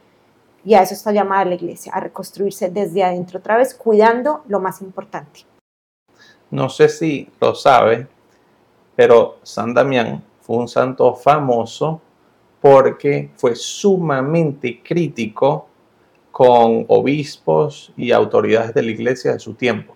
[0.67, 4.59] y a eso está llamada la iglesia, a reconstruirse desde adentro otra vez, cuidando lo
[4.59, 5.45] más importante.
[6.51, 8.05] No sé si lo sabe,
[8.93, 12.01] pero San Damián fue un santo famoso
[12.59, 15.69] porque fue sumamente crítico
[16.33, 19.95] con obispos y autoridades de la iglesia de su tiempo.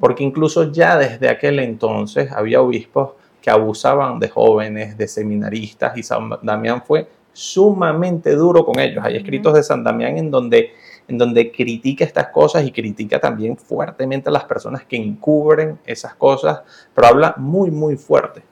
[0.00, 6.02] Porque incluso ya desde aquel entonces había obispos que abusaban de jóvenes, de seminaristas, y
[6.02, 9.04] San Damián fue sumamente duro con ellos.
[9.04, 10.72] Hay escritos de San Damián en donde
[11.10, 16.14] en donde critica estas cosas y critica también fuertemente a las personas que encubren esas
[16.14, 16.62] cosas,
[16.94, 18.44] pero habla muy, muy fuerte.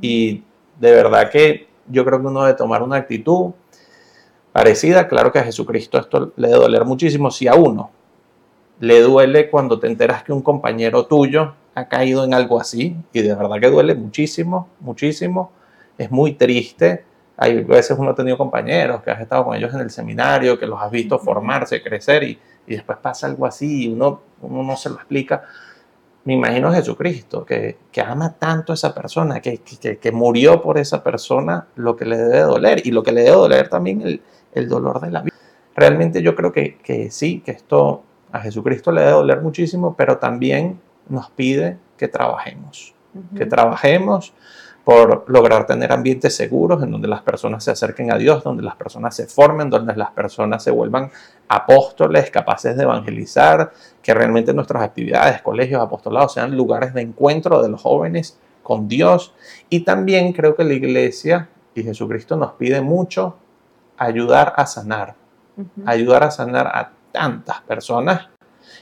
[0.00, 0.42] Y
[0.80, 3.52] de verdad que yo creo que uno debe tomar una actitud
[4.50, 5.08] parecida.
[5.08, 7.30] Claro que a Jesucristo esto le debe doler muchísimo.
[7.30, 7.90] Si a uno
[8.80, 13.20] le duele cuando te enteras que un compañero tuyo ha caído en algo así, y
[13.20, 15.52] de verdad que duele muchísimo, muchísimo,
[15.98, 17.04] es muy triste
[17.42, 20.66] hay veces uno ha tenido compañeros que has estado con ellos en el seminario, que
[20.66, 24.76] los has visto formarse, crecer y, y después pasa algo así y uno, uno no
[24.76, 25.42] se lo explica.
[26.24, 30.60] Me imagino a Jesucristo, que, que ama tanto a esa persona, que, que, que, murió
[30.60, 34.02] por esa persona, lo que le debe doler y lo que le debe doler también
[34.02, 34.20] el,
[34.52, 35.34] el dolor de la vida.
[35.74, 40.18] Realmente yo creo que, que sí, que esto a Jesucristo le debe doler muchísimo, pero
[40.18, 42.94] también nos pide que trabajemos,
[43.34, 44.34] que trabajemos
[44.84, 48.76] por lograr tener ambientes seguros en donde las personas se acerquen a Dios, donde las
[48.76, 51.10] personas se formen, donde las personas se vuelvan
[51.48, 57.68] apóstoles capaces de evangelizar, que realmente nuestras actividades, colegios, apostolados sean lugares de encuentro de
[57.68, 59.34] los jóvenes con Dios.
[59.68, 63.36] Y también creo que la iglesia y Jesucristo nos pide mucho
[63.98, 65.14] ayudar a sanar,
[65.84, 68.28] ayudar a sanar a tantas personas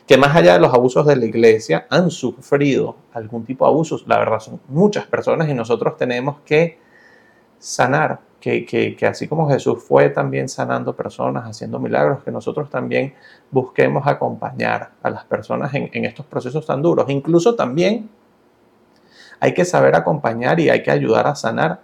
[0.09, 4.05] que más allá de los abusos de la iglesia han sufrido algún tipo de abusos.
[4.07, 6.79] La verdad son muchas personas y nosotros tenemos que
[7.59, 13.13] sanar, que, que, así como Jesús fue también sanando personas, haciendo milagros, que nosotros también
[13.51, 17.11] busquemos acompañar a las personas en, en estos procesos tan duros.
[17.11, 18.09] Incluso también
[19.41, 21.83] hay que saber acompañar y hay que ayudar a sanar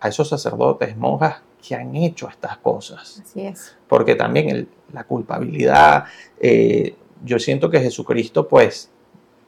[0.00, 3.22] a esos sacerdotes, monjas que han hecho estas cosas.
[3.24, 3.76] Así es.
[3.86, 6.04] Porque también el, la culpabilidad,
[6.40, 8.90] eh, yo siento que Jesucristo, pues,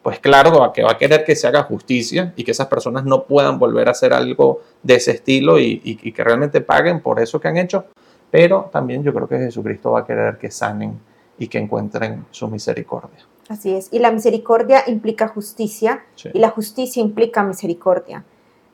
[0.03, 3.25] pues claro que va a querer que se haga justicia y que esas personas no
[3.25, 7.49] puedan volver a hacer algo de ese estilo y, que realmente paguen por eso que
[7.49, 7.87] han hecho,
[8.31, 11.01] pero también yo creo que Jesucristo va a querer que sanen
[11.39, 13.25] y que encuentren su misericordia.
[13.49, 18.25] Así es, y la misericordia implica justicia y la justicia implica misericordia.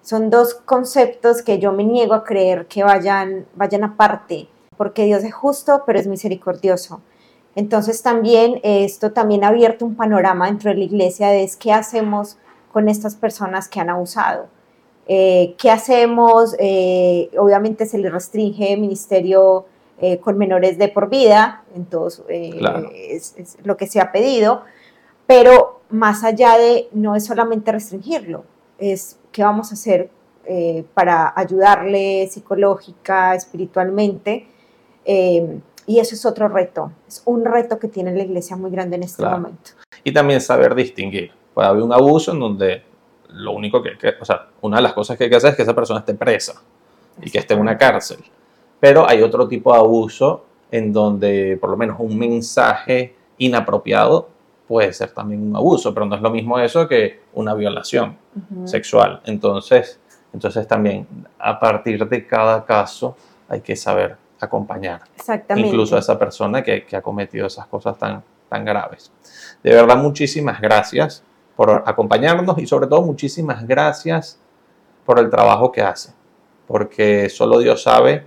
[0.02, 5.22] Son dos conceptos que yo me niego a creer que vayan, vayan aparte, porque Dios
[5.24, 7.02] es justo, pero es misericordioso.
[7.54, 12.36] Entonces también esto también ha abierto un panorama dentro de la iglesia de qué hacemos
[12.72, 14.48] con estas personas que han abusado.
[15.06, 16.54] Eh, ¿Qué hacemos?
[16.58, 19.66] Eh, obviamente se le restringe ministerio
[19.98, 24.62] eh, con menores de por vida, entonces es, lo que se ha pedido,
[25.26, 28.44] pero más allá de no es solamente restringirlo,
[28.78, 30.10] es qué vamos a hacer
[30.94, 34.46] para ayudarle psicológica, espiritualmente
[35.90, 39.02] y eso es otro reto, es un reto que tiene la iglesia muy grande en
[39.02, 39.72] este momento.
[40.04, 41.32] Y también saber distinguir.
[41.52, 42.84] Puede haber un abuso en donde
[43.30, 45.56] lo único que, que, o sea, una de las cosas que hay que hacer es
[45.56, 46.62] que esa persona esté presa
[47.20, 48.18] y que esté en una cárcel.
[48.78, 54.28] Pero hay otro tipo de abuso en donde por lo menos un mensaje inapropiado
[54.68, 58.16] puede ser también un abuso, pero no es lo mismo eso que una violación
[58.64, 59.22] sexual.
[59.24, 59.98] Entonces,
[60.32, 63.16] entonces también a partir de cada caso
[63.48, 65.02] hay que saber acompañar.
[65.56, 69.12] Incluso a esa persona que, que, ha cometido esas cosas tan, tan graves.
[69.62, 71.22] De verdad, muchísimas gracias
[71.56, 74.38] por acompañarnos y sobre todo muchísimas gracias
[75.04, 76.12] por el trabajo que hace.
[76.66, 78.24] Porque solo Dios sabe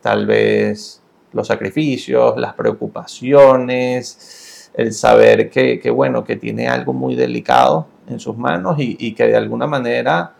[0.00, 1.02] tal vez
[1.32, 8.20] los sacrificios, las preocupaciones, el saber que, que bueno, que tiene algo muy delicado en
[8.20, 10.34] sus manos y, y que de alguna manera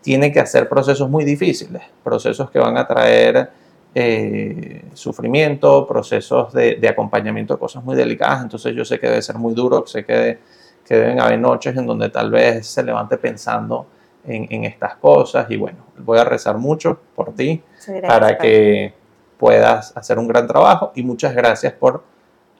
[0.00, 3.50] tiene que hacer procesos muy difíciles, procesos que van a traer
[3.94, 8.42] eh, sufrimiento, procesos de, de, acompañamiento de cosas muy delicadas.
[8.42, 10.38] Entonces yo sé que debe ser muy duro, sé que,
[10.84, 13.86] que deben haber noches en donde tal vez se levante pensando
[14.24, 15.50] en, en estas cosas.
[15.50, 17.62] Y bueno, voy a rezar mucho por ti
[18.06, 18.94] para que
[19.38, 20.92] puedas hacer un gran trabajo.
[20.94, 22.04] Y muchas gracias por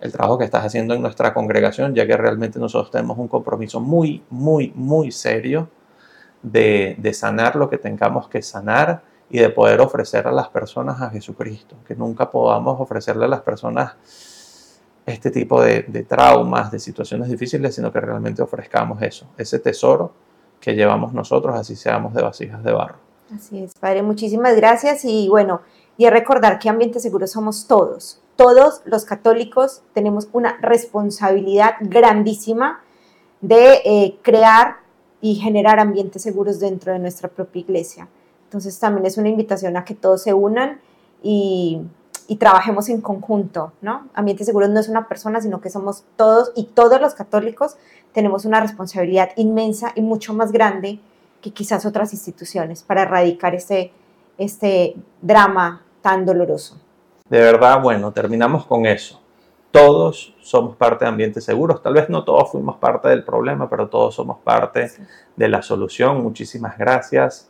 [0.00, 3.80] el trabajo que estás haciendo en nuestra congregación, ya que realmente nosotros tenemos un compromiso
[3.80, 5.68] muy, muy, muy serio
[6.42, 11.00] de, de sanar lo que tengamos que sanar y de poder ofrecer a las personas
[11.00, 13.94] a Jesucristo, que nunca podamos ofrecerle a las personas
[15.06, 20.12] este tipo de, traumas, de situaciones difíciles, sino que realmente ofrezcamos eso, ese tesoro
[20.60, 22.96] que llevamos nosotros, así seamos de vasijas de barro.
[23.34, 25.62] Así es, Padre, muchísimas gracias y bueno,
[25.96, 32.82] y es recordar que Ambiente Seguro somos todos, todos los católicos tenemos una responsabilidad grandísima
[33.40, 34.78] de eh, crear
[35.20, 38.08] y generar ambientes seguros dentro de nuestra propia iglesia.
[38.50, 40.80] Entonces también es una invitación a que todos se unan
[41.22, 41.82] y,
[42.26, 44.08] y trabajemos en conjunto, ¿no?
[44.12, 47.76] Ambientes Seguros no es una persona, sino que somos todos y todos los católicos
[48.12, 50.98] tenemos una responsabilidad inmensa y mucho más grande
[51.40, 53.92] que quizás otras instituciones para erradicar este,
[54.36, 56.76] este drama tan doloroso.
[57.28, 59.20] De verdad, bueno, terminamos con eso.
[59.70, 61.84] Todos somos parte de ambientes seguros.
[61.84, 65.02] Tal vez no todos fuimos parte del problema, pero todos somos parte sí.
[65.36, 66.20] de la solución.
[66.20, 67.49] Muchísimas gracias